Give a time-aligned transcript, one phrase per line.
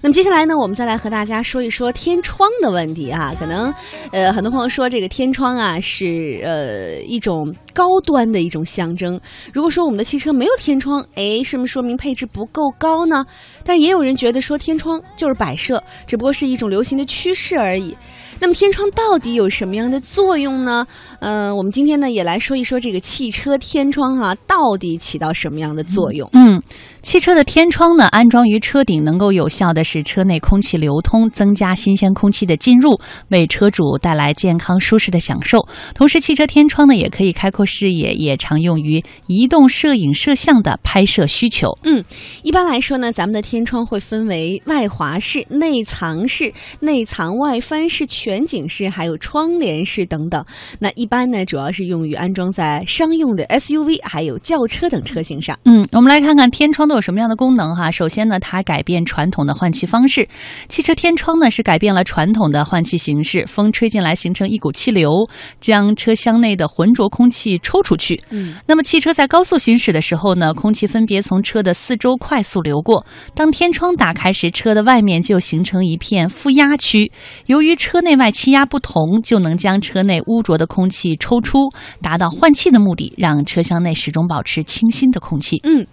[0.00, 3.34] 那么接下来呢，我们再来和大家说一说天窗的问题啊。
[3.38, 3.72] 可能，
[4.10, 9.20] 呃，很多朋友说这个天窗啊是呃一种高端的一种象征。
[9.52, 13.24] 如果说我们的汽车没有天窗，哎，是不是说明配置不够高呢？
[13.64, 17.96] 但也有人觉得说天窗就是摆设，只不过是一种流行的趋势而已。
[18.40, 20.84] 那么天窗到底有什么样的作用呢？
[21.20, 26.28] 呃，我们今天呢也来说一说这个汽车天窗哈，到底起到什么样的作用？
[26.32, 26.60] 嗯，
[27.02, 35.64] 汽车的天窗呢，安装于车顶，能够有效的使车内空气流通，增加新鲜空气的进入，为车主带来健康舒适的享受。
[35.94, 41.78] 同时，汽车天窗呢也可以开阔视野，也常用于移动摄影摄像的拍摄需求。
[41.84, 42.04] 嗯，
[42.42, 50.44] 一般来说呢，咱们的天窗会分为外滑式、内藏式、内藏外翻式、全景式，还有窗帘式等等。
[50.78, 55.58] 那一般呢，主要是用于安装在商用的 SUV 还有轿车等车型上。
[55.64, 57.90] 嗯，我们来看看天窗都有什么样的功能哈。
[57.90, 60.28] 首先呢，它改变传统的换气方式。
[60.68, 65.28] 汽车天窗呢是改变了传统的换气形式，风吹进来形成一股气流，
[65.60, 68.22] 将车厢内的浑浊空气抽出去。
[68.30, 73.04] 嗯，那么汽车在高速行驶的时候呢，空气分别从车的四周快速流过。
[73.34, 77.10] 当天窗打开时，车的外面就形成一片负压区。
[77.46, 85.60] 由于车内外气压不同，就能将车内污浊的空气抽出，达到换气的目的，让车厢内始终保持清新的空气。
[85.64, 85.86] 嗯，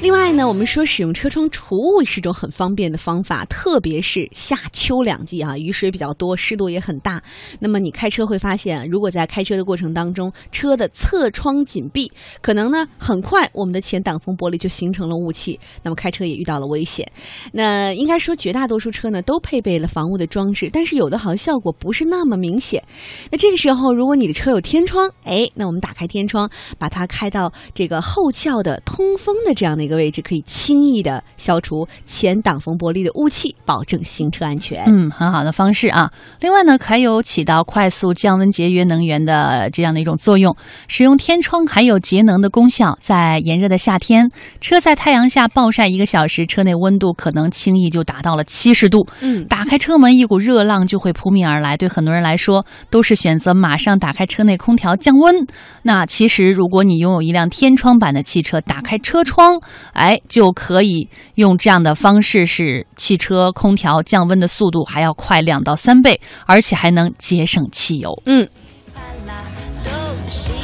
[0.00, 7.22] 另外呢，我们说使用车窗除雾是一种很方便的方法，特别是夏秋两季啊，雨水比较多，湿度也很大。
[7.60, 17.06] 那么你开车会发现，如果在开车的过程当中，车的侧窗紧闭，可能呢很快我们的前挡风玻璃就形成了雾气，那么开车也遇到了危险。
[17.52, 22.82] 那应该说绝大多数车呢都配备了防雾的装置，但是有的好像效果不是那么明显。
[23.30, 34.84] 那这个时候，如果你的车有天窗，哎，那我们打开天窗，把它开到这个后翘的通风的这样的一个位置，可以轻易的消除前挡风玻璃的雾气，保证行车安全。
[34.86, 36.10] 嗯，很好的方式啊。
[36.40, 40.56] 另外呢，还有起到快速降温、节约能源的这样的一种作用。
[40.88, 42.98] 使用天窗还有节能的功效。
[43.00, 44.30] 在炎热的夏天，
[44.60, 49.06] 车在太阳下暴晒一个小时，车内温度可能轻易就达到了七十度。
[49.20, 51.76] 嗯，打开车门，一股热浪就会扑面而来。
[51.76, 55.46] 对很多人来说，都是选择马上打开车内空调降温。
[55.82, 59.60] 那其实，如果你拥有一辆天窗版的汽车，打开车窗，
[59.92, 68.22] 哎，就可以用这样的方式，使汽车空调降温的速度还要快两到三倍，而且还能节省汽油。
[68.26, 68.48] 嗯。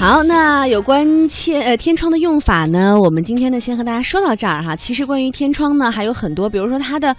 [0.03, 4.75] 好，那有关天呃天窗的用法呢，我们今天呢先和大家说到这儿哈。
[4.75, 7.17] 其实关于天窗呢还有很多，比如说它的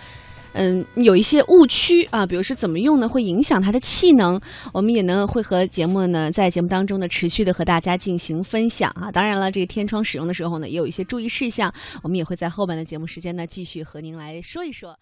[0.52, 4.38] 嗯有一些误区啊，比如说怎么用呢会影响它的气能，
[4.74, 9.10] 我们也呢会和节目呢在节目当中呢持续的和大家进行分享啊。
[9.10, 14.94] 当然了，这个天窗使用的时候呢也有一些注意事项，我们也会在后半的节目时间呢继续和您来说一说。